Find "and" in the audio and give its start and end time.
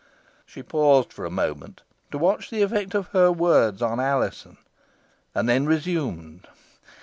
5.35-5.47